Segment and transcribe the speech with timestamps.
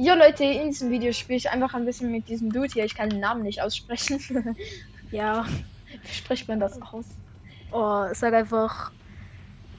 [0.00, 2.84] Ja, Leute, in diesem Video spiele ich einfach ein bisschen mit diesem Dude hier.
[2.84, 4.56] Ich kann den Namen nicht aussprechen.
[5.10, 5.46] Ja.
[6.02, 7.06] Wie spricht man das aus?
[7.72, 8.92] Oh, sag einfach.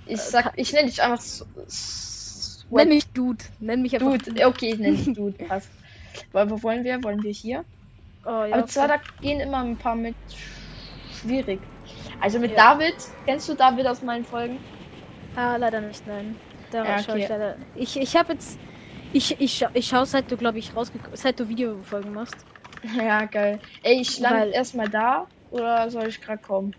[0.08, 1.22] Ich sag, ich nenne dich einfach
[2.72, 3.46] Nenn mich Dude.
[3.60, 4.18] Nenn mich einfach.
[4.18, 4.48] Dude.
[4.48, 5.46] Okay, ich nenne dich Dude.
[5.46, 5.70] Passt.
[6.32, 7.04] Wo wollen wir?
[7.04, 7.64] Wollen wir hier?
[8.26, 8.56] Oh, ja.
[8.56, 10.16] Aber zwar, da gehen immer ein paar mit
[11.22, 11.60] schwierig.
[12.20, 12.74] Also mit Ja.
[12.74, 12.96] David.
[13.28, 14.58] Kennst du David aus meinen Folgen?
[15.36, 16.36] Ah, leider nicht, nein.
[16.74, 17.54] Ja, okay.
[17.76, 18.58] Ich, ich habe jetzt.
[19.14, 22.36] Ich, ich, schau- ich schaue, seit du, glaube ich, rausgekommen seit du Videofolgen machst.
[22.96, 23.60] Ja, geil.
[23.84, 25.28] Ey, ich lande Weil- erstmal da.
[25.52, 26.74] Oder soll ich gerade kommen?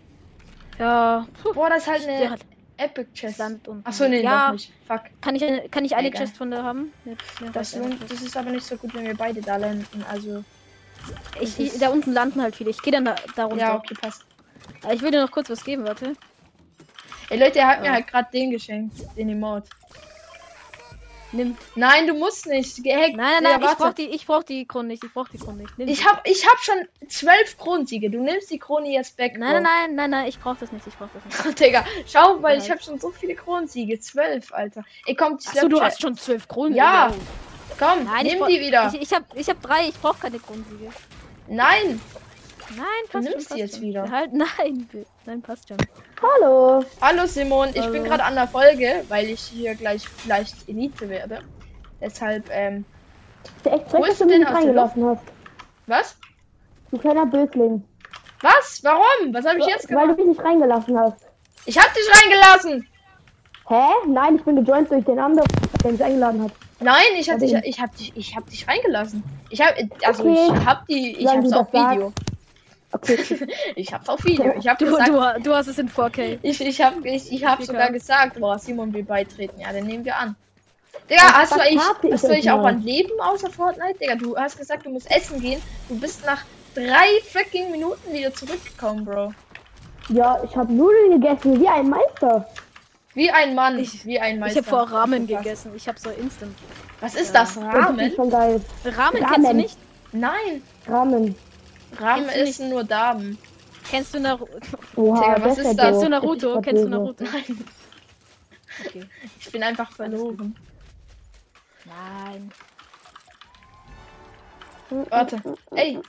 [0.79, 1.27] Ja.
[1.53, 2.39] Boah, das ist halt eine hat
[2.77, 3.37] Epic Chest.
[3.37, 3.85] Sand und.
[3.85, 4.71] Achso, nee, ja, nicht.
[4.87, 5.01] Fuck.
[5.21, 6.21] Kann ich eine, kann ich eine Egal.
[6.21, 6.91] Chest von der haben?
[7.05, 10.03] Jetzt, ja, Das, lohnt, das ist aber nicht so gut, wenn wir beide da landen.
[10.09, 10.43] Also,
[11.39, 12.71] ich, ist- da unten landen halt viele.
[12.71, 13.59] Ich gehe dann da, da runter.
[13.59, 14.25] ja, okay, passt.
[14.81, 16.13] Aber Ich dir noch kurz was geben, warte.
[17.29, 17.93] Ey, Leute, er hat mir Ja.
[17.93, 18.95] halt gerade den geschenkt.
[19.15, 19.69] Den Emote.
[21.33, 21.57] Nimm.
[21.75, 22.83] Nein, du musst nicht.
[22.83, 23.15] Gehackt.
[23.15, 23.83] Nein, nein, Ja, nein, ich warte.
[23.83, 25.03] brauch die, ich brauch die Krone nicht.
[25.03, 25.77] Ich brauch die Krone nicht.
[25.77, 26.05] Nimm Ich die.
[26.05, 26.75] hab, ich hab schon
[27.07, 28.09] zwölf Kronsiege.
[28.09, 29.35] Du nimmst die Krone jetzt weg.
[29.37, 30.85] Nein, nein, nein, nein, nein, ich brauch das nicht.
[30.87, 31.59] Ich brauch das nicht.
[31.59, 32.63] Digga, schau, weil Ja.
[32.65, 33.99] ich hab schon so viele Kronsiege.
[33.99, 34.83] Zwölf, Alter.
[35.05, 36.75] Ey, komm, ich Achso, du hast schon zwölf Kronen.
[36.75, 37.09] Ja.
[37.11, 37.17] Wow.
[37.79, 38.91] Komm, Nein, ich nimm die wieder.
[38.93, 39.87] Ich, ich hab, ich hab drei.
[39.87, 40.91] Ich brauch keine Kronensiege.
[41.47, 42.01] Nein.
[42.75, 44.09] Nein, passt nimmst schon, die passt jetzt wieder.
[44.11, 44.89] Halt, nein,
[45.25, 45.77] nein, passt schon.
[46.21, 46.83] Hallo.
[47.01, 48.03] Hallo Simon, ich bin Hallo.
[48.03, 51.39] gerade an der Folge, weil ich hier gleich vielleicht Elite werde.
[51.99, 52.85] Deshalb, ähm,
[53.65, 55.23] ja echt Wo ist du denn der reingelassen hast.
[55.87, 56.17] was?
[56.91, 57.83] Du kleiner Bösling.
[58.41, 58.81] Was?
[58.83, 59.33] Warum?
[59.33, 60.19] Was habe ich jetzt Weil gemacht?
[60.19, 61.25] du mich nicht reingelassen hast.
[61.65, 62.87] Ich hab dich reingelassen.
[63.67, 63.85] Hä?
[64.07, 65.47] Nein, ich bin gejoint durch den anderen,
[65.83, 66.51] der mich eingeladen hat.
[66.79, 69.23] Nein, ich hab dich, ich hab dich, ich hab dich reingelassen.
[69.49, 70.51] Ich hab, also Okay.
[70.53, 72.13] ich hab die, ich Solange hab's auf Video.
[72.93, 73.17] Okay.
[73.75, 74.53] Ich hab's auf Video.
[74.59, 76.39] Ich hab Du, gesagt, du, du hast es in 4K.
[76.41, 77.71] ich, ich hab, ich, ich hab Digga.
[77.73, 79.59] sogar gesagt, boah, Simon will beitreten.
[79.61, 80.35] Ja, dann nehmen wir an.
[81.09, 81.65] Digga, hast du hab
[82.03, 82.73] ich hast du eigentlich auch mal?
[82.73, 83.97] an Leben außer Fortnite?
[83.99, 85.61] Digga, du hast gesagt, du musst essen gehen.
[85.89, 86.43] Du bist nach
[86.75, 89.33] drei freaking Minuten wieder zurückgekommen, Bro.
[90.09, 92.47] ja, ich habe Nudeln gegessen, wie ein Meister.
[93.13, 94.59] Wie ein Mann, Ich- wie ein Ich Meister.
[94.61, 95.71] habe vor Ramen gegessen.
[95.75, 96.55] Ich habe so instant.
[97.01, 97.41] Was ist Ja.
[97.41, 97.55] das?
[97.55, 97.99] Das Ramen?
[97.99, 98.61] ist schon geil.
[98.85, 99.57] Ramen, kennst du Ramen.
[99.57, 99.77] nicht?
[100.13, 101.35] Nein, Ramen.
[101.99, 103.37] Ramen Kennst du essen nur Damen.
[103.89, 104.53] Kennst du Naruto?
[104.95, 105.77] Oha, Digga, was ist das?
[105.77, 106.47] Kennst du Naruto?
[106.49, 106.89] Das ist Kennst du.
[106.89, 107.23] Naruto?
[107.25, 107.65] Nein,
[108.85, 109.03] Okay.
[109.39, 110.55] ich bin einfach verloren.
[111.85, 112.51] Nein.
[115.09, 115.41] Warte.
[115.75, 115.99] Ey.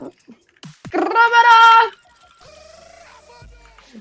[0.90, 1.90] Grabada!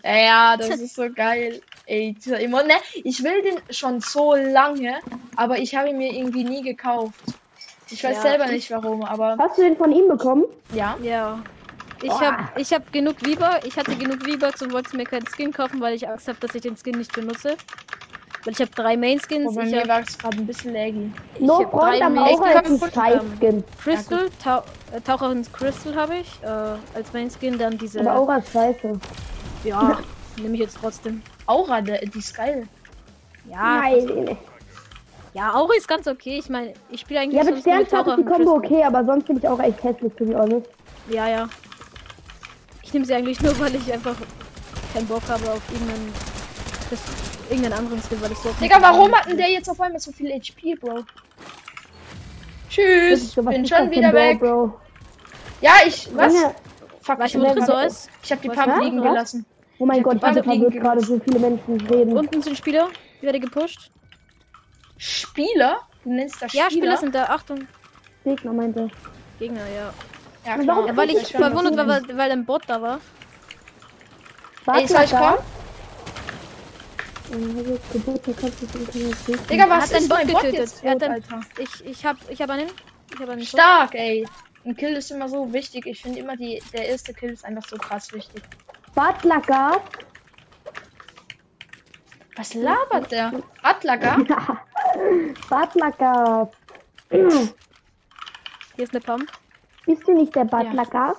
[0.03, 1.61] Ja, das ist so geil.
[1.85, 4.99] Ey, dieser Emo ne, ich will den schon so lange,
[5.35, 7.19] aber ich habe ihn mir irgendwie nie gekauft.
[7.89, 10.45] Ich weiß Ja, selber ich- nicht warum, aber Hast du den von ihm bekommen?
[10.73, 10.97] ja.
[11.01, 11.41] Ja.
[12.01, 12.21] Ich Boah.
[12.21, 13.65] hab, ich hab genug V-Bucks.
[13.65, 16.55] Ich hatte genug V-Bucks und wollte mir keinen Skin kaufen, weil ich Angst habe, dass
[16.55, 17.55] ich den Skin nicht benutze.
[18.43, 19.53] Weil ich habe drei Main-Skins.
[19.55, 21.11] Bei Ich mir habe war es gerade ein bisschen laggy.
[21.39, 23.63] No hab Front drei am Main- Scheiß-Skin.
[23.83, 26.47] Crystal, Tau äh, Taucher ins Crystal habe ich äh,
[26.97, 27.59] als Main-Skin.
[27.59, 27.99] Dann diese.
[28.01, 28.99] Aber Aura ist scheiße.
[29.63, 29.99] Ja,
[30.41, 31.21] nehme ich jetzt trotzdem.
[31.45, 32.67] Aura, der, die ist geil.
[33.47, 34.37] Ja, Nein.
[35.35, 36.39] ja, Aura ist ganz okay.
[36.39, 39.41] Ich meine, ich spiele eigentlich Ja, mit Taucher ist die Kombo okay, aber sonst finde
[39.43, 40.67] ich auch echt hässlich, to be honest.
[41.09, 41.47] Ja, ja.
[42.91, 44.17] Ich nehme sie eigentlich nur, weil ich einfach
[44.93, 46.13] keinen Bock habe auf irgendeinen,
[46.89, 46.99] das,
[47.49, 48.53] irgendeinen anderen Skin, weil ich so.
[48.59, 51.05] Digga, warum hat denn der jetzt auf einmal so viel HP, Bro?
[52.69, 54.39] Tschüss, was bin schon wieder Bro, weg.
[54.41, 54.73] Bro?
[55.61, 56.33] Ja, ich, was?
[56.99, 58.09] Fuck, ich du, wo hab, Tresor ist?
[58.21, 58.49] ich hab die?
[58.49, 59.07] Pump liegen Was?
[59.09, 59.45] gelassen.
[59.79, 62.17] Oh mein Gott, ich Warte, verwirrt fliegen gerade so viele Menschen reden.
[62.17, 62.89] Unten sind Spieler.
[63.15, 63.89] Ich werde gepusht.
[64.97, 65.79] Spieler?
[66.03, 66.81] Du nennst das Ja, Spieler?
[66.81, 67.23] Spieler sind da.
[67.27, 67.67] Achtung.
[68.25, 68.89] Gegner meinte.
[69.39, 69.93] Gegner, ja.
[70.45, 70.67] Ja, klar.
[70.67, 72.99] warum Ja, weil ich verwundert war, weil, weil ein Bot da war.
[74.73, 75.37] Ey, soll ich kommen?
[79.49, 80.59] Digga, was hat ist Bot mein Bot getötet.
[80.59, 81.45] jetzt tot, einen-?
[81.57, 82.69] Ich, ich hab, ich hab einen.
[83.13, 83.45] Ich hab einen.
[83.45, 84.27] Stark, ey.
[84.65, 85.85] Ein Kill ist immer so wichtig.
[85.87, 88.43] Ich finde immer, die, der erste Kill ist einfach so krass wichtig.
[88.93, 89.81] Badlacker.
[92.35, 93.31] Was labert der?
[93.61, 94.17] Adlager?
[95.49, 96.51] Badlacker.
[97.09, 97.49] Hier
[98.77, 99.31] ist eine Pump.
[99.91, 101.15] Bist du nicht der Badlacker?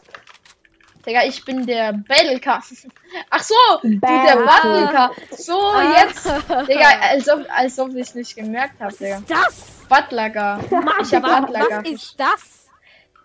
[1.06, 2.62] Digga, ich bin der Battlecar.
[3.30, 4.44] Ach so, du der Battle.
[4.46, 5.10] Battlecar.
[5.36, 5.94] So, Ah.
[6.00, 6.24] jetzt.
[6.68, 9.16] Digga, als ob, als ob ich nicht gemerkt habe, Digga.
[9.16, 9.88] Was ist das?
[9.88, 10.60] Buttlager.
[11.02, 11.82] Ich hab was, Buttlager.
[11.84, 12.68] was ist das?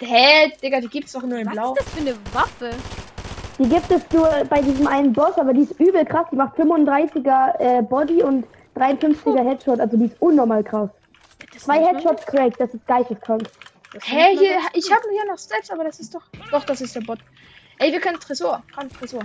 [0.01, 1.73] Hä, Digga, die gibt's doch nur in Was Blau.
[1.75, 2.69] ist das für eine Waffe?
[3.59, 6.25] Die gibt es nur bei diesem einen Boss, aber die ist übel krass.
[6.31, 8.45] Die macht 35er äh, Body und
[8.75, 9.79] 53er Headshot.
[9.79, 10.89] Also die ist unnormal krass.
[11.57, 13.43] Zwei Headshots crack, das ist geisteskrank.
[14.03, 16.21] Hä, mal hier, ich habe hier noch Stats, aber das ist doch.
[16.51, 17.19] Doch, das ist der Bot.
[17.79, 18.63] Ey, wir können Tresor.
[18.75, 19.21] Komm, Tresor.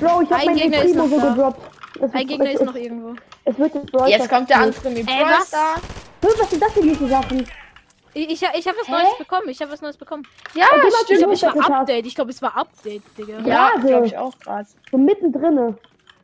[0.00, 1.60] Bro, ich hab Ein Gegner ist Primo noch so gedroppt.
[2.00, 3.14] Das Ein Gegner es, ist es, noch irgendwo.
[3.44, 5.48] Es wird jetzt Brawl Jetzt kommt der andere mit Ey, Brawl was?
[5.48, 5.76] Star.
[6.20, 7.46] Was sind das für diese Sachen?
[8.12, 8.92] Ich, ich, ich habe was Hä?
[8.92, 9.48] Neues bekommen.
[9.48, 10.26] Ich habe was Neues bekommen.
[10.54, 11.18] Ja, geh mal Ich stimmt.
[11.18, 11.80] glaube, es war.
[11.80, 12.06] Update.
[12.06, 13.38] Ich glaube, es war Update, Digga.
[13.40, 13.86] Ja, Gerade.
[13.86, 14.68] glaube ich auch gerade.
[14.90, 15.76] So mittendrin.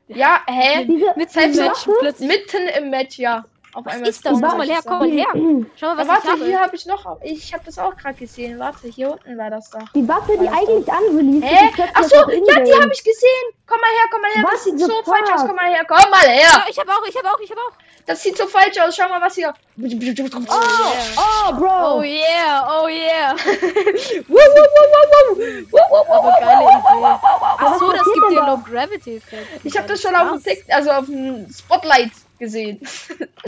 [0.09, 0.85] Ja, hä?
[0.85, 2.29] Diese, Mit Selbst dem noch Match plötzlich.
[2.29, 3.45] Mitten im Match, ja.
[3.75, 4.33] Auf Was einmal ist das?
[4.33, 5.29] Komm mal her, komm mal her.
[5.77, 6.45] Schau mal, was ich warte, habe.
[6.45, 7.19] hier habe ich noch.
[7.23, 8.59] Ich habe das auch gerade gesehen.
[8.59, 9.89] Warte, hier unten war das doch.
[9.95, 11.69] die Waffe, die eigentlich unreleased Hä?
[11.83, 13.47] ist, Ach so, ja, die habe ich gesehen.
[13.67, 14.43] Komm mal her, komm mal her.
[14.43, 15.07] Das Was sieht the so fuck?
[15.17, 15.47] falsch aus.
[15.47, 16.43] Komm mal her, komm mal her.
[16.43, 17.73] Ja, ich habe auch, ich habe auch, ich habe auch.
[18.05, 18.95] Das sieht so falsch aus.
[18.95, 19.55] Schau mal, was hier.
[19.79, 19.95] Oh, yeah.
[21.17, 21.99] oh, Bro.
[21.99, 23.33] Oh yeah, oh yeah.
[23.33, 25.37] Wuh, wuh, wuh, wuh, wuh.
[25.39, 27.01] Wuh, wuh, wuh, Aber wuh, geile wuh, wuh, Idee.
[27.01, 27.57] wuh, wuh, wuh.
[27.59, 28.43] Ach so, das gibt dir?
[28.47, 29.47] Low Gravity Effekt.
[29.65, 32.11] Ich habe das schon auf dem Tick, also auf dem Spotlight
[32.43, 32.81] gesehen.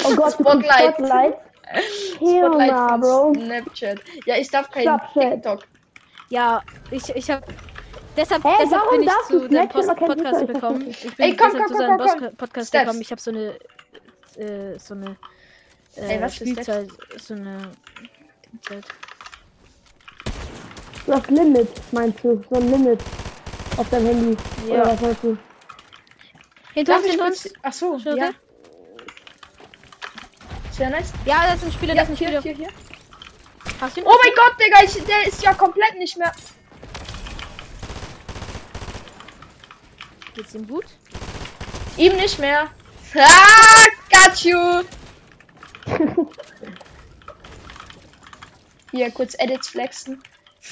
[0.05, 0.95] Oh Gott, Spotlight.
[0.95, 1.35] Spotlight.
[2.17, 3.35] Spotlight von Bro.
[3.35, 3.99] Snapchat.
[4.27, 5.33] Ja, ich darf kein Snapchat.
[5.35, 5.61] TikTok.
[6.31, 7.45] Ja, ich, ich habe
[8.17, 10.43] Deshalb, Hä, deshalb bin ich zu deinem Podcast Fußball?
[10.43, 10.83] Ich gekommen.
[10.83, 12.85] verstehe Ich bin Ey, komm, deshalb komm, zu komm, seinem komm, Post Podcast Steps.
[12.85, 13.01] gekommen.
[13.01, 13.59] Ich habe so eine
[14.37, 15.17] äh, so eine
[15.97, 16.89] äh, Ey, was Spielzeit,
[17.19, 17.59] so eine
[18.47, 18.85] Spielzeit.
[21.07, 22.41] Du hast Limit, meinst du?
[22.49, 23.01] So ein Limit
[23.77, 24.37] auf deinem Handy.
[24.69, 24.75] Ja.
[24.75, 25.37] Oder was meinst du?
[26.75, 27.53] Hinter uns, hinter uns.
[27.63, 28.31] Ach so, Schon ja.
[30.77, 31.13] Sehr nice.
[31.25, 32.57] Ja, das ist ein Spieler, Ja, das ist ein hier, Spieler.
[32.57, 32.69] hier, hier.
[33.81, 34.07] Hast du ihn?
[34.07, 36.33] Oh mein Gott, Digga, ich, der ist ja komplett nicht mehr...
[40.35, 40.87] Geht's ihm gut?
[41.97, 42.69] Ihm nicht mehr.
[43.17, 44.83] Ah, got you.
[48.91, 50.21] Hier, kurz Edits flexen.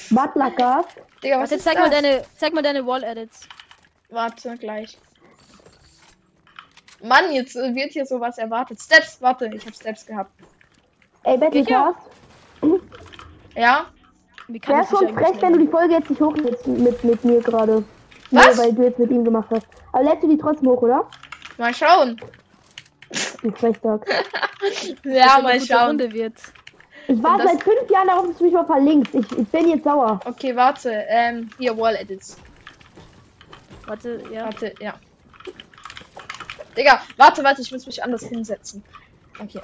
[0.09, 0.85] Butlergas.
[1.23, 1.83] Digga, was Warte, ist zeig das?
[1.83, 3.47] mal deine, zeig mal deine Wall Edits.
[4.09, 4.97] Warte, gleich.
[7.03, 8.79] Mann, jetzt äh, wird hier sowas erwartet.
[8.81, 10.31] Steps, warte, ich hab Steps gehabt.
[11.23, 11.97] Ey, Battlecast.
[13.55, 13.85] Ja?
[14.47, 17.41] Wie kann Wäre schon frech, wenn du die Folge jetzt nicht hochlädst mit, mit mir
[17.41, 17.83] gerade.
[18.31, 18.55] Was?
[18.55, 19.67] Nur weil du jetzt mit ihm gemacht hast.
[19.91, 21.07] Aber lädst du die trotzdem hoch, oder?
[21.57, 22.19] Mal schauen.
[23.41, 24.05] Du Frechdog.
[25.03, 25.87] Ja, mal schauen.
[25.87, 26.35] Runde wird.
[27.09, 29.13] Ich war das- seit fünf Jahren darauf, dass du mich mal verlinkst.
[29.13, 30.21] Ich, ich bin jetzt sauer.
[30.23, 31.03] Okay, warte.
[31.09, 32.37] Ähm, hier, Wall Edits.
[33.85, 34.45] Warte, ja.
[34.45, 34.93] Warte, ja.
[36.77, 38.83] Digga, warte, warte, ich muss mich anders hinsetzen.
[39.39, 39.59] Okay.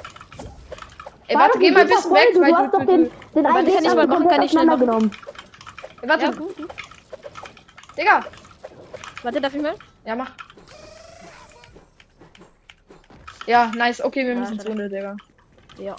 [1.27, 2.41] Ey, War warte, geh mal ein bisschen weg, Folge.
[2.41, 4.07] weil du hast du, doch du, den, du, den Aber einen kann ich Gegner mal
[4.07, 4.89] machen, kann ich schnell machen.
[4.89, 5.11] auseinandergenommen.
[6.03, 6.55] Warte, Ja, gut.
[7.97, 8.25] Digga.
[9.23, 9.75] Warte, darf ich mal?
[10.05, 10.31] Ja, mach.
[13.45, 14.01] Ja, nice.
[14.03, 14.59] Okay, wir Ja, müssen.
[14.61, 15.15] Runde, Digga.
[15.77, 15.95] Ja.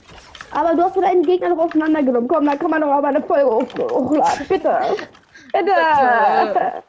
[0.53, 2.29] Aber du hast doch deinen Gegner doch auseinandergenommen.
[2.29, 4.47] Komm, dann kann man doch mal eine Folge hoch- hochladen.
[4.49, 4.79] Bitte.
[5.53, 6.83] Bitte.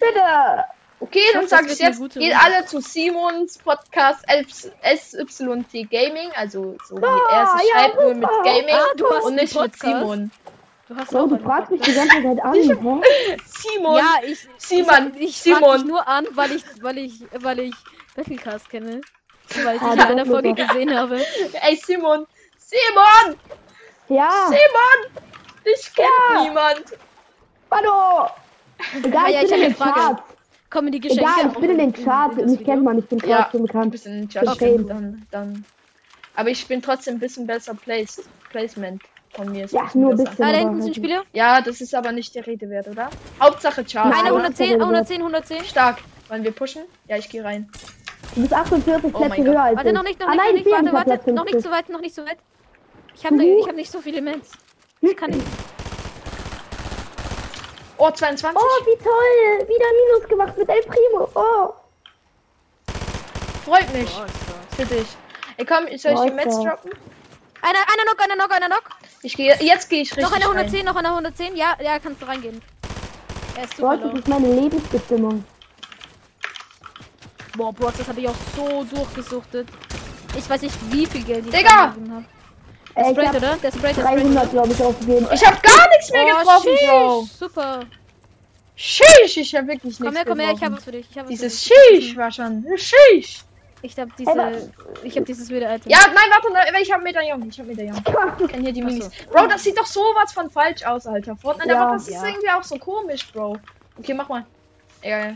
[0.00, 0.64] Bitte.
[1.00, 2.36] Okay, Ich dann hoffe, sag ich jetzt, geht Runde.
[2.42, 8.14] alle zu Simons Podcast SYT Gaming, also so wie Ah, er sich ja, schreibt, nur
[8.14, 8.28] mit.
[8.44, 9.78] Gaming Ah, du hast und nicht mit.
[9.78, 10.30] Simon.
[10.88, 12.54] Du hast Bro, auch du fragst mich die ganze Zeit an.
[12.54, 13.36] Hä?
[13.46, 13.96] Simon!
[13.96, 14.38] Ja, ich.
[14.56, 15.62] Simon, Ich, ich Simon.
[15.62, 17.74] frag dich nur an, weil ich, weil ich, weil ich
[18.16, 19.00] Battlecast kenne.
[19.62, 21.24] Weil ich Ah, dich in einer Folge gesehen habe.
[21.62, 22.26] Ey, Simon!
[22.58, 23.38] Simon!
[24.08, 24.46] Ja.
[24.48, 25.24] Simon!
[25.64, 26.42] Dich kennt Ja.
[26.42, 26.84] niemand!
[27.70, 28.28] Hallo.
[29.04, 29.92] Egal, Ah, ja, ich ich bin hab in den eine Frage.
[29.92, 30.22] Charts.
[30.70, 32.36] Kommen die Geschenke Egal, ich bin in den Charts.
[32.36, 32.76] Mich kennt Video?
[32.82, 33.90] man, ich bin Ja, ein bekannt.
[33.92, 34.78] bisschen in den Chat Okay.
[34.86, 35.64] dann, dann.
[36.36, 38.24] Aber ich bin trotzdem ein bisschen besser placed.
[38.50, 39.02] Placement
[39.34, 40.44] von mir ist Ja, nur ein bisschen.
[40.44, 41.22] Ah, da hinten sind halt Spieler.
[41.32, 43.10] Ja, das ist aber nicht der Rede wert, oder?
[43.40, 43.94] Hauptsache Charts.
[44.10, 45.64] Nein, Eine aber- 110, Rede 110, 110.
[45.64, 45.98] Stark.
[46.28, 46.82] Wollen wir pushen?
[47.08, 47.68] Ja, ich gehe rein.
[48.34, 49.94] Du bist 48 Oh Plätze höher als Warte, ich.
[49.94, 51.32] noch nicht, noch ah, nicht, nein, noch nicht, warte, 54 warte.
[51.32, 51.70] Noch nicht 50.
[51.70, 52.38] so weit, noch nicht so weit.
[53.14, 53.40] Ich habe Mhm.
[53.60, 54.52] ich hab nicht so viele Mets.
[55.00, 55.42] Ich kann nicht.
[57.98, 58.56] Oh, 22.
[58.56, 59.68] Oh, wie toll.
[59.68, 59.86] Wieder
[60.16, 61.28] Minus gemacht mit El Primo.
[61.34, 61.74] Oh.
[63.64, 64.10] Freut mich.
[64.76, 65.08] Für dich.
[65.56, 66.30] Ey, komm, soll ich die.
[66.30, 66.92] Mets droppen?
[67.60, 68.84] Einer, einer Knock, einer Knock, einer Knock.
[69.22, 70.58] Ich gehe, jetzt gehe ich richtig Noch einer rein.
[70.58, 71.56] 110, noch einer 110.
[71.56, 72.62] Ja, ja, kannst du reingehen.
[73.56, 75.44] Er ist super das ist meine Lebensbestimmung.
[77.56, 79.68] Boah, Bro, das habe ich auch so durchgesuchtet.
[80.36, 81.70] Ich weiß nicht, wie viel Geld ich Digga!
[81.70, 82.24] habe.
[82.98, 83.56] Der ich sprayt, hab oder?
[83.56, 84.24] Der sprayt, der sprayt.
[84.24, 85.26] 300, glaube ich, aufgegeben.
[85.32, 87.20] Ich habe gar nichts mehr Oh, getroffen, Bro.
[87.22, 87.80] sheesh, Super.
[88.76, 91.06] Sheesh, ich habe wirklich nichts Komm her, komm her, ich habe was für dich.
[91.10, 92.64] Ich habe Dieses Sheesh war schon.
[92.76, 93.40] Sheesh.
[93.82, 94.72] Ich wa- diese.
[95.04, 95.90] Ich habe dieses wilde Item.
[95.90, 97.48] Ja, nein, warte, nein, ich habe Medaillon.
[97.48, 97.96] Ich habe Medaillon.
[98.40, 98.94] Ich kann hier die Ach so.
[98.94, 99.10] Minis.
[99.30, 101.36] Bro, das sieht doch sowas von falsch aus, Alter.
[101.36, 101.84] Fortnite, Ja.
[101.86, 102.26] aber das ist Ja.
[102.26, 103.56] irgendwie auch so komisch, Bro.
[103.98, 104.44] Okay, mach mal.
[105.02, 105.34] Ja,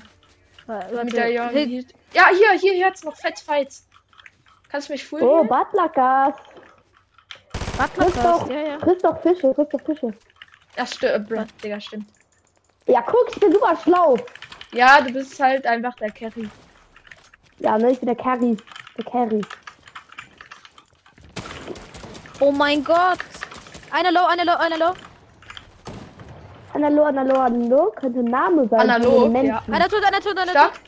[0.67, 1.49] Warte, Medaillon.
[1.51, 1.85] Hey, Hier.
[2.15, 3.87] Ja, hier, hier, hier hat's noch Fett Fights.
[4.69, 5.23] Kannst du mich fühlen?
[5.25, 6.35] Oh, Butlergas.
[7.79, 8.79] Butler Frisst doch, Cast, ja, ja.
[8.79, 10.15] frisst doch Fische, frisst doch Fische.
[10.77, 11.45] Das stimmt, Bro.
[11.63, 12.07] Digga, stimmt.
[12.87, 14.17] Ja, guck, ich bin super schlau.
[14.73, 16.49] Ja, du bist halt einfach der Carry.
[17.59, 18.57] Ja, ne, ich bin der Carry.
[18.97, 19.43] Der Carry.
[22.41, 23.19] Oh mein Gott.
[23.91, 24.95] Einer low, einer low, einer low.
[26.75, 28.81] Analog, analog, analog könnte ein Name sein.
[28.81, 29.63] Analog, ja.
[29.71, 30.73] Einer tot, einer tot, einer Stark.
[30.73, 30.83] tot.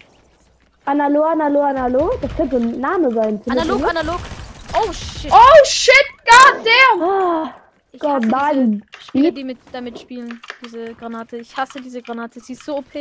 [0.86, 3.40] Analog, analog, analog, das könnte ein Name sein.
[3.50, 4.20] Analog, analog.
[4.72, 5.30] Oh shit.
[5.30, 7.02] Oh shit, god damn!
[7.02, 7.54] Ah,
[7.92, 8.84] Ich diese nein.
[9.00, 10.40] Spiele, die mit damit spielen.
[10.64, 11.38] Diese Granate.
[11.38, 12.40] Ich hasse diese Granate.
[12.40, 12.92] Sie ist so OP.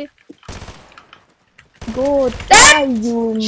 [1.94, 2.32] Gut.
[2.50, 2.84] Äh!
[2.86, 3.40] Jun.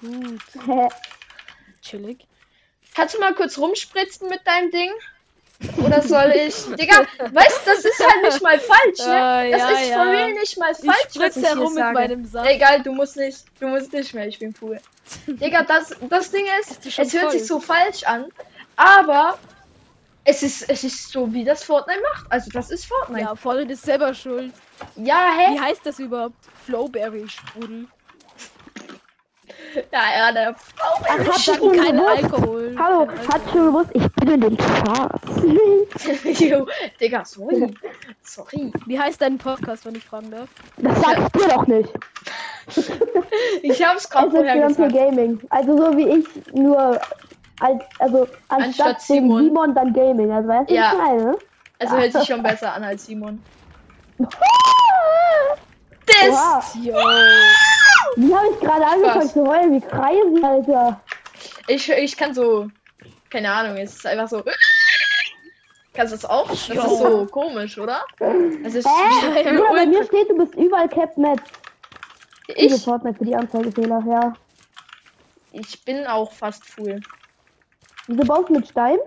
[0.00, 0.42] Gut.
[1.82, 2.26] Chillig.
[2.94, 4.90] Kannst du mal kurz rumspritzen mit deinem Ding?
[5.84, 6.54] Oder soll ich?
[6.76, 9.48] Digga, weißt das ist halt nicht mal falsch, ne?
[9.48, 10.02] Äh, Das ja, ist ja.
[10.02, 11.94] real nicht mal falsch, spritze ich hier herum mit sage.
[11.94, 12.50] meinem Saft.
[12.50, 14.80] Egal, du musst nicht, du musst nicht mehr, ich bin cool.
[15.26, 17.32] Digga, das, das Ding du ist, schon es hört voll?
[17.32, 18.26] sich so falsch an,
[18.76, 19.38] aber
[20.24, 22.26] es ist, es ist so, wie das Fortnite macht.
[22.30, 23.20] Also, das ist Fortnite.
[23.20, 24.52] Ja, Fortnite ist selber schuld.
[24.96, 25.60] Ja, Wie hä?
[25.60, 26.36] heißt das überhaupt?
[26.64, 27.86] Flowberry-Sprudel.
[29.92, 32.22] Ja, ja, der Ach, habt ihr Schatten schon kein gewusst?
[32.24, 32.76] Alkohol.
[32.78, 35.42] Hallo, Kein hat schon gewusst, ich bin in den Charts.
[36.40, 36.66] Jo,
[37.00, 37.74] Digga, sorry.
[38.22, 38.72] Sorry.
[38.86, 40.48] Wie heißt dein Podcast, wenn ich fragen darf?
[40.78, 41.90] Das sag ich dir doch nicht.
[43.62, 44.92] Ich hab's gerade vorher SSG gesagt.
[44.94, 45.40] Gaming.
[45.50, 47.00] Also so wie ich, nur
[47.60, 49.44] als, also anstatt, Anstatt dem Simon.
[49.44, 50.30] Simon dann Gaming.
[50.30, 50.92] Also weißt du, Ja.
[50.92, 51.36] was ich meine?
[51.80, 53.42] Also hört sich schon besser an als Simon.
[54.18, 54.28] Oha.
[56.06, 56.76] Das!
[58.16, 59.72] Wie habe ich gerade angefangen zu heulen?
[59.72, 61.00] Wie crazy, Alter.
[61.66, 62.68] Ich, ich kann so.
[63.30, 64.42] Keine Ahnung, es ist einfach so.
[65.92, 66.48] Kannst du das auch?
[66.48, 68.04] Das ist so komisch, oder?
[68.18, 68.84] Das ist?
[68.84, 71.40] Ja, Bruder, bei mir steht, du bist überall Captain Matt.
[72.48, 72.72] Ich?
[72.72, 74.34] ich, Fortnite für die Anzeigefehler, ja.
[75.52, 77.00] ich bin auch fast full.
[78.06, 78.98] Wieso baust du mit Stein?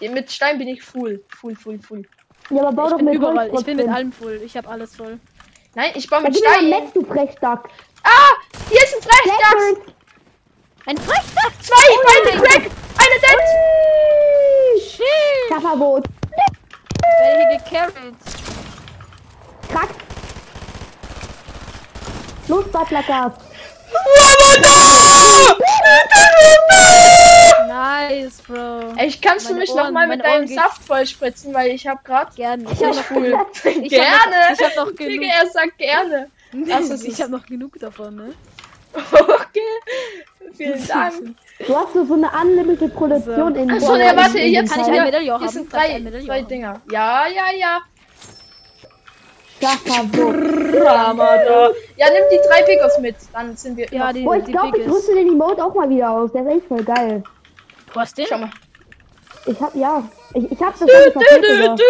[0.00, 1.24] Mit Stein bin ich full.
[1.28, 2.02] Full, full, full.
[2.50, 3.50] Ja, aber bau Ich doch bin mit überall.
[3.54, 4.40] Ich bin mit allem voll.
[4.44, 5.18] Ich habe alles voll.
[5.74, 6.70] Nein, ich baue mit mal Stein.
[6.70, 7.70] Max, du Frechdachs.
[8.04, 8.32] Ah!
[8.68, 9.80] Hier ist ein Frechdachs!
[10.86, 11.56] Ein Frechdachs!
[11.62, 11.86] Zwei!
[12.04, 12.70] Beide Crack!
[12.98, 14.82] Eine Dead!
[14.82, 15.48] Shit!
[15.48, 16.04] Kafferboot.
[17.20, 18.16] Werde hier gecarried.
[19.70, 19.88] Krack.
[22.48, 23.32] Los, Butlergas.
[27.68, 28.94] Nice, Bro.
[28.96, 32.04] Ey, kannst du Meine mich Ohren- nochmal mit meine deinem Saft vollspritzen, weil ich hab
[32.04, 32.34] grad.
[32.36, 32.64] Gerne.
[32.70, 33.26] Ich habe noch, Cool.
[33.26, 34.36] ich hab noch, gerne!
[34.52, 34.98] ich hab noch genug.
[34.98, 36.30] Digga, er sagt gerne.
[36.52, 38.34] Das ist ich habe noch genug davon, ne?
[38.94, 39.60] Okay.
[40.54, 41.14] Vielen Dank.
[41.66, 43.60] Du hast so, so eine unlimited Produktion So.
[43.60, 45.48] in Achso, in- warte, in jetzt Kann ich ein Medaillon Hier haben?
[45.48, 46.42] sind Kann ich drei, drei?
[46.42, 46.80] Dinger.
[46.90, 47.78] Ja, ja, ja.
[50.84, 51.70] Ramada.
[51.96, 53.16] Ja, nimm die drei Picos mit.
[53.32, 53.86] Dann sind wir.
[53.92, 56.32] Ja, die, Boah, ich glaube, ich rüste den Emote auch mal wieder aus.
[56.32, 57.22] Der ist echt voll geil.
[57.92, 58.26] Du hast den?
[58.28, 58.50] Schau mal.
[59.46, 60.02] Ich hab, ja.
[60.34, 61.76] Ich, ich hab das Du, alles du, verpasst, du, sogar.
[61.76, 61.82] du.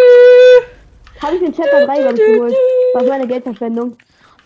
[1.23, 2.55] Hab ich den Chat dann 3, glaube ich, geholt.
[2.95, 3.97] War so eine Geldverschwendung.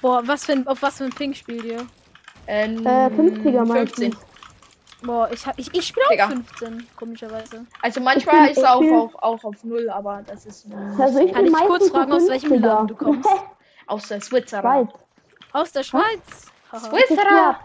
[0.02, 1.86] Boah, was für ein, auf was für ein Ping spielt ihr?
[2.46, 3.98] Ähm, Äh, 50er meistens.
[3.98, 4.16] 15.
[5.02, 6.24] Boah, ich, hab- ich, ich spiele Digga.
[6.26, 7.66] auch 15, komischerweise.
[7.82, 10.66] Also manchmal Ich ist er auch auf, auch auf 0, aber das ist
[10.98, 12.60] Also ich Kann ich kurz fragen, so aus welchem 50er.
[12.66, 13.28] Land du kommst?
[13.86, 14.90] aus der Switzerland.
[14.90, 15.00] Schweiz.
[15.52, 16.50] Aus der Schweiz.
[16.74, 17.56] Switzerland.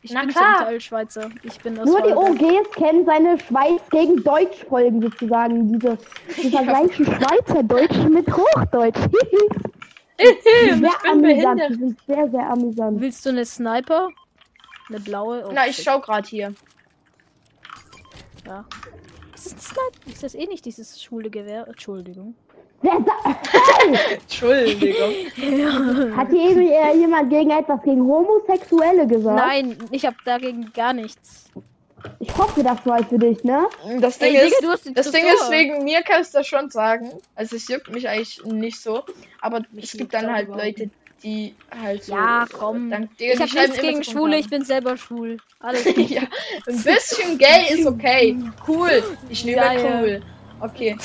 [0.00, 0.56] Ich Na bin klar.
[0.58, 1.28] zum Teil Schweizer.
[1.42, 2.12] Ich bin aus Nur die.
[2.14, 5.68] OGs kennen seine Schweiz gegen Deutsch Folgen sozusagen.
[5.78, 5.98] Diese,
[6.42, 8.98] die vergleichen Schweizerdeutsch mit Hochdeutsch.
[10.18, 11.22] ich bin amüsant.
[11.22, 11.70] behindert.
[11.70, 13.00] Die sind sehr, sehr amüsant.
[13.00, 14.08] Willst du eine Sniper?
[14.88, 15.44] Eine blaue?
[15.46, 15.84] Oh, Na, ich shit.
[15.86, 16.54] schau gerade hier.
[18.46, 18.64] Ja.
[19.34, 20.10] Ist das, ein Sniper?
[20.12, 21.66] ist das eh nicht dieses schwule Gewehr?
[21.66, 22.34] Entschuldigung.
[24.10, 25.14] Entschuldigung.
[26.16, 29.36] Hat hier eben äh, jemand gegen etwas gegen Homosexuelle gesagt?
[29.38, 31.50] Nein, ich habe dagegen gar nichts.
[32.18, 33.66] Ich hoffe, das war für dich, ne?
[34.00, 36.70] Das Ding Ey, ist, Digga, hast das Ding ist, wegen mir kannst du das schon
[36.70, 37.10] sagen.
[37.34, 39.04] Also es juckt mich eigentlich nicht so.
[39.40, 40.90] Aber Mich es gibt dann halt Leute,
[41.22, 42.12] die halt so.
[42.14, 42.90] Ja, komm.
[42.90, 45.38] Dann, Digga, Ich schreiben nichts gegen Schwule, ich bin selber schwul.
[45.60, 46.22] Alles ja,
[46.66, 48.36] ein bisschen gay ist okay.
[48.66, 49.02] Cool.
[49.28, 50.00] Ich nehme Ja, ja.
[50.00, 50.22] cool.
[50.60, 50.96] Okay.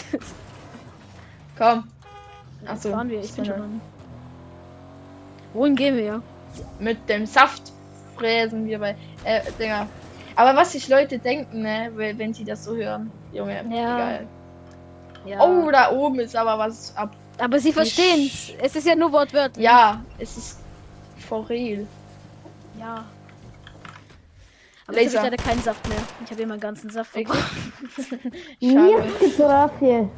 [1.57, 1.87] Komm.
[2.65, 2.91] Achso.
[2.91, 3.21] waren wir?
[3.21, 3.81] Ich bin schon.
[5.53, 6.21] Wohin gehen wir?
[6.79, 7.71] Mit dem Saft
[8.17, 8.95] fräsen wir bei.
[9.23, 9.87] Äh, Dinger.
[10.39, 13.11] Aber was sich Leute denken, ne, wenn wenn sie das so hören.
[13.33, 13.61] Junge, Ja.
[13.65, 14.27] egal.
[15.25, 15.41] Ja.
[15.45, 17.11] Oh, da oben ist aber was ab.
[17.37, 18.53] Aber sie verstehen's.
[18.61, 19.61] Es ist ja nur wortwörtlich.
[19.65, 20.59] Ja, es ist
[21.27, 21.85] for real.
[22.79, 23.03] Ja.
[24.87, 25.25] Aber jetzt Laser.
[25.25, 25.97] habe ich leider keinen Saft mehr.
[26.23, 27.37] Ich habe hier meinen ganzen Saft verbraucht.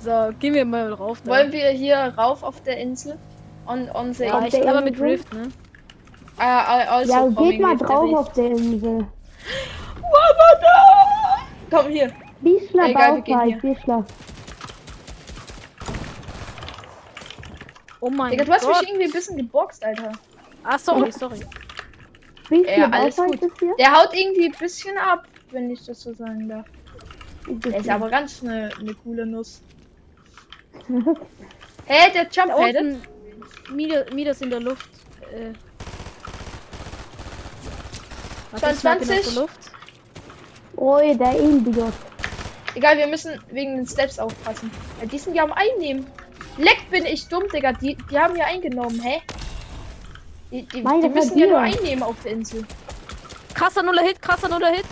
[0.00, 1.20] So, gehen wir mal rauf.
[1.24, 1.30] Da.
[1.32, 3.18] Wollen wir hier rauf auf der Insel?
[3.66, 5.08] On, on the ja, ich glaube mit Insel?
[5.08, 5.48] Rift, ne?
[6.38, 9.06] Ah, also Ja, geht mal drauf auf der Insel.
[11.70, 12.12] Komm hier.
[12.40, 13.58] Bischler Egal, wir gehen hier.
[13.58, 14.06] Bischler.
[18.00, 18.80] Oh mein Digga, du hast Gott.
[18.80, 20.12] mich irgendwie ein bisschen geboxt, Alter.
[20.64, 21.40] Ah, sorry, sorry.
[22.48, 23.42] Bischler Ja, alles gut.
[23.42, 23.74] ist hier.
[23.78, 26.66] Der haut irgendwie ein bisschen ab, wenn ich das so sagen darf.
[27.48, 29.62] Der ist aber ganz eine, eine coole Nuss.
[31.90, 32.82] Hey, der Jump Da headed.
[32.82, 33.74] unten.
[33.74, 34.90] Midas, Midas in der Luft.
[35.32, 35.54] Äh.
[35.54, 35.64] Warte,
[37.54, 39.08] ich snipe ihn aus 22.
[39.34, 39.70] der Luft.
[40.76, 41.92] Oh, der Idiot.
[42.74, 44.70] Egal, wir müssen wegen den Steps aufpassen.
[45.00, 46.06] Ja, die sind ja am Einnehmen.
[46.56, 47.72] Leck bin ich dumm, Digga.
[47.72, 49.20] Die, die haben ja eingenommen, hä?
[50.50, 52.64] Die, die, die müssen ja nur einnehmen auf der Insel.
[53.54, 54.84] Krasser Nuller Hit, krasser Nuller Hit.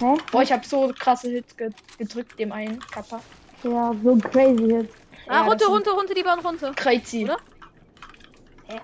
[0.00, 0.14] Hä?
[0.30, 3.20] Boah, ich habe so krasse Hits ge gedrückt, dem einen Kappa.
[3.62, 4.90] Ja, so crazy Hit.
[5.28, 6.72] Ah, Ja, runter, runter, runter, die bauen runter.
[6.74, 7.24] Crazy.
[7.24, 7.36] Oder?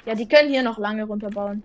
[0.05, 1.63] Ja, die können hier noch lange runterbauen.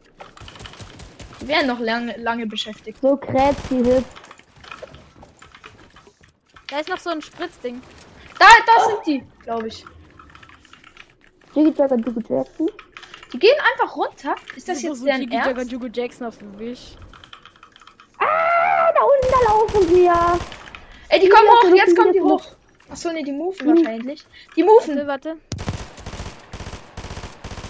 [1.43, 2.99] Die werden noch lange, lange beschäftigt.
[3.01, 4.05] So crazy Hit.
[6.69, 7.81] Da ist noch so ein Spritzding.
[8.39, 9.83] Da, da sind die, glaube ich.
[11.53, 12.69] Jiggy Jagger, Jiggy Jackson.
[13.33, 14.35] Die gehen einfach runter.
[14.55, 15.63] Ist das jetzt so deren Jiggy Jagger?
[15.63, 16.95] Jugo Jackson auf dem Wisch.
[18.19, 20.39] Ah, da unten, da laufen wir.
[21.09, 21.69] Ey, die kommen hoch.
[21.69, 22.45] die Jetzt kommen die hoch.
[22.89, 23.75] Achso, ne, die moven Mhm.
[23.77, 24.25] wahrscheinlich.
[24.55, 24.95] Die moven.
[24.95, 25.37] Warte, warte.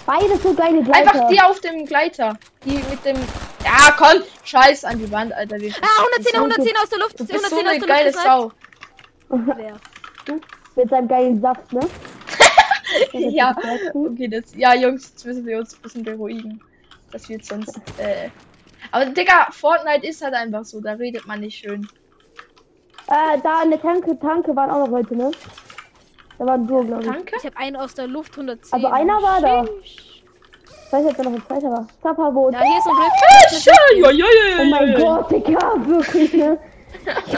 [0.06, 1.12] Beide so geile Gleiter.
[1.12, 2.38] Einfach die auf dem Gleiter.
[2.64, 3.16] Die mit dem.
[3.64, 4.22] Ja, komm.
[4.44, 5.58] Scheiß an die Wand, Alter.
[5.58, 7.20] Wir Ah, 110, 110 aus der Luft.
[7.20, 8.24] du bist so 110 aus eine der geile Luft.
[8.24, 8.52] Sau.
[9.56, 9.76] Wer?
[10.76, 11.80] Mit seinem geilen Saft, ne?
[13.12, 13.56] ja.
[13.94, 14.54] Okay, das.
[14.54, 16.60] Ja, Jungs, jetzt müssen wir uns ein bisschen beruhigen.
[17.12, 17.76] Das wird sonst.
[17.98, 18.28] Äh.
[18.90, 20.80] Aber Digga, Fortnite ist halt einfach so.
[20.80, 21.86] Da redet man nicht schön.
[23.06, 25.30] Äh, da eine Tanke, Tanke waren auch noch Leute, ne?
[26.38, 27.08] Da waren so, glaube ich.
[27.08, 27.36] Danke.
[27.38, 28.72] Ich habe einen aus der Luft 110.
[28.72, 29.64] Also einer war da.
[30.94, 31.88] Ich weiß jetzt, noch ein zweiter war.
[32.02, 32.52] Zapperboot.
[32.52, 32.94] Ja, hier ist ein
[34.00, 36.56] ja, ja, Oh mein Gott, Digga, wirklich, ne?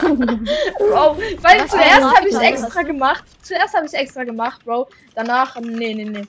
[0.77, 3.23] Bro, weil Was zuerst habe ich extra gemacht.
[3.41, 4.87] Zuerst habe ich extra gemacht, Bro.
[5.15, 6.27] Danach, ähm, nee, nee, nee.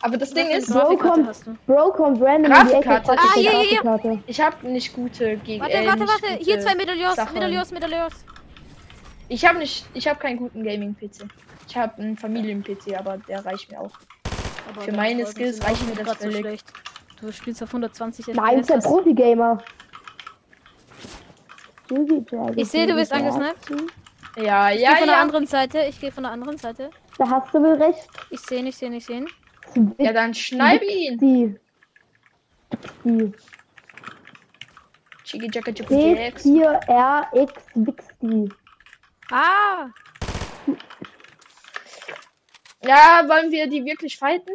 [0.00, 1.66] Aber das Ding ist, Bro, kommt-.
[1.66, 2.88] Bro kommt random in die Ecke.
[2.88, 3.12] Grafikkarte.
[3.12, 4.22] Ah, hier, hier, hier.
[4.26, 5.60] Ich habe nicht gute gegen.
[5.60, 6.42] Warte, äh, warte, warte.
[6.42, 7.18] Hier zwei Medaillons.
[7.34, 8.24] Medaillons, Medaillons.
[9.28, 11.26] Ich habe nicht, ich habe keinen guten Gaming-PC.
[11.68, 13.90] Ich habe einen Familien-PC, aber der reicht mir auch.
[14.76, 16.40] Aber Für meine Skills reichen mir das grad so völlig.
[16.40, 16.72] schlecht.
[17.20, 18.84] Du spielst auf 120 Nein, ist der FPS.
[18.88, 19.58] Profi-Gamer.
[22.56, 23.56] Ich sehe, du bist angesniped.
[23.70, 23.90] Jackson.
[24.36, 25.22] Ja, Ich ja, gehe von der ja.
[25.22, 25.78] anderen Seite.
[25.88, 26.90] Ich gehe von der anderen Seite.
[27.16, 28.08] Da hast du wohl recht.
[28.30, 29.28] Ich sehe ihn, ich sehe ihn, ich sehe ihn.
[29.98, 31.16] Ja, dann schneib ihn.
[31.18, 31.56] Die.
[33.04, 33.32] Die.
[35.24, 36.44] Chigi Jacka Jacka Jacks.
[36.44, 38.48] P4RX Wixty.
[39.30, 39.86] Ah!
[42.86, 44.52] Ja, wollen wir die wirklich fighten?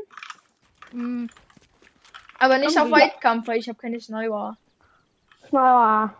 [0.91, 1.29] Hm.
[2.39, 3.05] Aber nicht Komm, auf ja.
[3.05, 4.57] Weitkampf, weil ich habe keine Sniper.
[5.47, 6.13] Schmaler.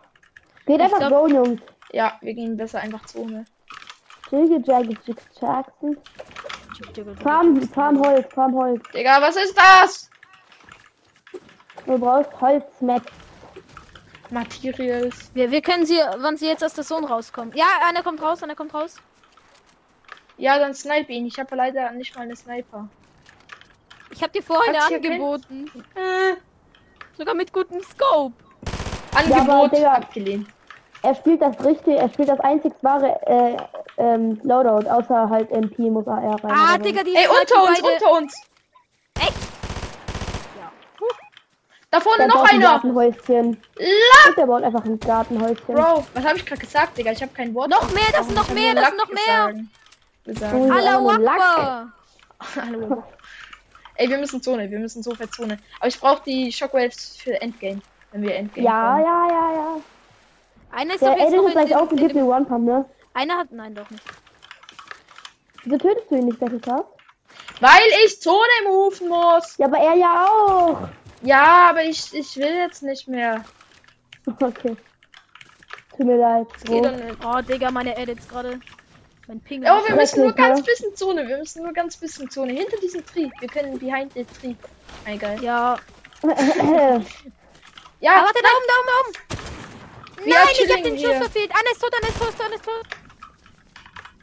[0.66, 1.60] Geht Ich einfach glaub- go, Jungs.
[1.92, 3.04] Ja, wir gehen besser einfach
[4.64, 5.96] Jagger, Jiggy Jackson.
[7.22, 8.82] Farm, Farm Holz, Farm Holz.
[8.94, 10.10] Digga, was ist das?
[11.86, 13.06] Du brauchst Holzmets.
[14.30, 15.30] Materials.
[15.34, 17.52] Wir, wir können sie, wann sie jetzt aus der Zone rauskommen.
[17.54, 18.96] Ja, einer kommt raus, einer kommt raus.
[20.42, 21.24] Ja, dann snipe ihn.
[21.26, 22.88] Ich habe leider nicht mal eine Sniper.
[24.10, 25.70] Ich habe dir vorhin Hat's angeboten.
[25.94, 26.34] Äh,
[27.16, 28.34] Sogar mit gutem Scope.
[29.14, 30.48] Angebot aber, Digga, abgelehnt.
[31.02, 33.56] Er spielt das richtig, er spielt das einzig wahre äh,
[33.98, 36.52] ähm, Loadout, außer halt MP muss AR rein.
[36.52, 36.76] Ah.
[36.76, 37.94] Digga, die Ey, unter uns, beide.
[37.94, 38.34] unter uns.
[39.20, 39.34] Echt?
[41.92, 42.66] Da vorne noch baut ein einer.
[42.66, 43.62] Gartenhäuschen.
[43.78, 45.72] La Und der baut einfach ein Gartenhäuschen.
[45.72, 47.12] Bro, was habe ich gerade gesagt, Digga?
[47.12, 47.70] Ich habe kein Wort.
[47.70, 49.52] Noch mehr, das noch mehr, das noch mehr.
[49.52, 49.81] Gesagt.
[50.26, 51.40] Oh, Lack.
[51.40, 51.92] Akbar.
[52.56, 53.04] Hallo.
[53.96, 55.58] Ey, wir müssen Zone, wir müssen so Zone.
[55.78, 57.80] Aber ich brauche die Shockwaves für Endgame,
[58.12, 59.04] wenn wir Endgame Ja, kommen.
[59.04, 59.80] ja, ja, ja.
[60.72, 62.14] Einer ist Der doch jetzt Edit noch ist in, gleich in, auf und in gibt
[62.14, 62.84] mir dem, One Pump, ne?
[63.14, 64.02] Einer hat, nein, doch nicht.
[65.64, 66.84] Wieso tötest du ihn nicht, Battlecast?
[67.60, 69.56] Weil ich Zone moven muss.
[69.58, 70.88] Ja, aber er ja auch.
[71.22, 73.44] Ja, aber ich, ich will jetzt nicht mehr.
[74.40, 74.76] Okay.
[75.96, 76.46] Tut mir leid.
[76.64, 76.88] Bro.
[77.26, 78.60] Oh, Digga, meine Edits gerade.
[79.28, 79.62] Mein Ping.
[79.64, 81.26] Oh, wir müssen nur ganz bisschen Zone.
[81.28, 82.52] Wir müssen nur ganz bisschen Zone.
[82.52, 83.30] Hinter diesem Tree.
[83.40, 84.54] Wir können behind the tree.
[85.06, 85.38] Mein geil.
[85.42, 85.76] ja.
[88.00, 90.24] Ja, Ah, warte, da oben, da oben, da oben.
[90.26, 90.98] Wir Nein, ich hab den.
[90.98, 91.50] Schuss verfehlt.
[91.52, 92.86] Einer ist tot, einer ist tot, einer ist tot.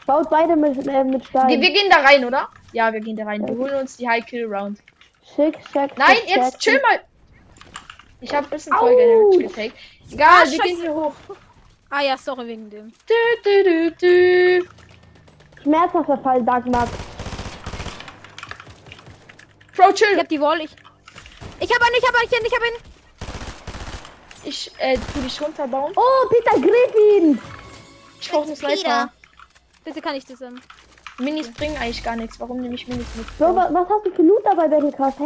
[0.06, 1.48] Baut beide mit, äh, mit Stein.
[1.50, 2.50] wir, wir gehen da rein, oder?
[2.74, 3.48] Ja, wir gehen da rein.
[3.48, 4.80] Wir holen uns die High Kill Round.
[5.36, 6.74] Schick, schick, Nein, schick, jetzt schick.
[6.74, 7.00] chill mal.
[8.22, 8.80] Ich habe ein bisschen Au.
[8.80, 9.76] Folge Damage getaked.
[10.12, 10.62] Egal, Ah, wir scheiße.
[10.64, 11.14] gehen hier hoch.
[11.90, 12.92] Ah ja, sorry wegen dem.
[13.08, 13.92] Du, du, du,
[14.62, 14.68] du.
[15.64, 16.90] Schmerzhafter Fall, Dark Max.
[19.76, 20.18] Bro, Ich chill.
[20.18, 20.72] hab die Wall, ich.
[21.60, 22.90] Ich hab einen, ich hab einen, ich hab einen.
[24.46, 25.94] Ich äh, tu dich runterbauen.
[25.96, 27.40] Oh, Peter Griffin!
[28.22, 28.68] Ich brauche einen Peter.
[28.78, 29.10] Sniper.
[29.84, 30.62] Bitte kann ich das ähm.
[31.20, 32.40] Minis bringen eigentlich gar nichts.
[32.40, 33.38] Warum nehme ich Minis mit?
[33.38, 35.26] Bro, wa was hast du für Loot dabei, Battlecast, hä?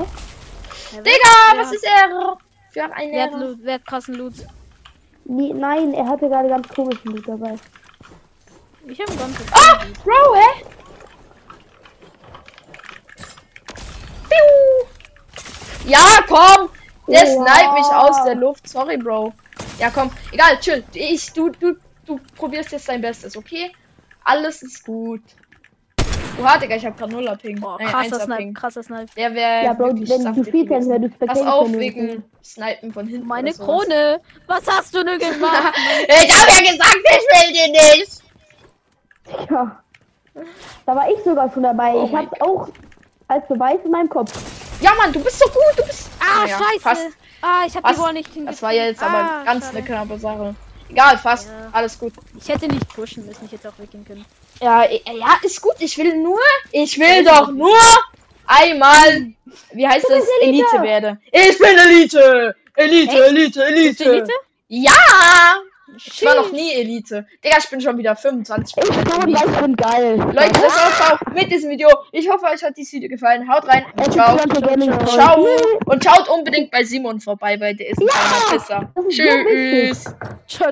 [0.98, 2.38] Digga, was ist er?
[2.72, 3.46] Für ein Wer hat, Ehre.
[3.46, 4.34] Loot, wer hat krassen Loot?
[5.26, 7.56] Nie, nein, er hatte gerade ganz komischen Loot dabei.
[8.88, 10.64] Ich hab einen ganz Ah, Bro, hä?
[14.30, 15.90] Piu.
[15.90, 16.70] Ja, komm.
[17.08, 17.34] Der Ja.
[17.34, 18.68] snipe mich aus der Luft.
[18.68, 19.34] Sorry, Bro.
[19.80, 20.12] Ja, komm.
[20.32, 20.84] Egal, chill.
[20.94, 23.72] Ich, du, du, du probierst jetzt dein Bestes, okay?
[24.24, 25.22] Alles ist gut.
[26.42, 27.60] Oha, Digga, ich hab grad nuller Ping.
[27.60, 28.54] Boah, krasser 1er Snipe, Ping.
[28.56, 29.06] krasser Snipe.
[29.16, 30.90] Der wäre Ja, Bro, wenn du kennst, gewesen.
[30.90, 33.28] wenn du Pass auf wegen Snipen von hinten.
[33.28, 33.54] Meine.
[33.54, 34.20] Krone!
[34.48, 35.74] Was hast du denn gemacht?
[36.08, 38.23] Ich hab ja gesagt, ich will die nicht.
[39.50, 39.84] Ja.
[40.86, 41.94] Da war ich sogar schon dabei.
[41.94, 42.70] Oh ich hab's auch
[43.28, 44.32] als Beweis in meinem Kopf.
[44.82, 45.78] Ja, Mann, du bist so gut.
[45.78, 46.10] Du bist.
[46.20, 46.80] ah, Naja, scheiße!
[46.82, 47.08] Fast.
[47.42, 47.96] Ah, ich hab Was?
[47.96, 48.50] die Wall nicht hingekriegt.
[48.50, 49.78] Das war ja jetzt aber ah, ganz schade.
[49.78, 50.56] eine knappe Sache.
[50.90, 51.50] Egal, fast.
[51.50, 51.70] Ja.
[51.72, 52.14] Alles gut.
[52.40, 54.26] Ich hätte nicht pushen müssen, ich hätte auch weggehen können.
[54.62, 55.76] Ja, ja, ist gut.
[55.80, 56.40] Ich will nur.
[56.72, 57.78] Ich will doch nur
[58.46, 59.34] einmal.
[59.72, 60.24] Wie heißt das?
[60.42, 60.66] Elite.
[60.66, 61.20] Elite werde.
[61.32, 62.56] Ich bin Elite.
[62.76, 63.22] Elite, Echt?
[63.22, 64.04] Elite, Elite.
[64.06, 64.32] Elite?
[64.68, 64.92] Ja!
[65.98, 67.26] Ich war noch nie Elite.
[67.44, 68.76] Digga, ich bin schon wieder 25.
[68.78, 70.18] Ich bin geil.
[70.18, 71.90] Leute, das war's auch mit diesem Video.
[72.12, 73.48] Ich hoffe, euch hat dieses Video gefallen.
[73.52, 74.38] Haut rein und ciao.
[75.08, 75.48] Ciao.
[75.86, 78.92] Und schaut unbedingt bei Simon vorbei, weil der ist ein kleiner Pisser.
[79.10, 80.04] Tschüss.
[80.04, 80.60] Ciao,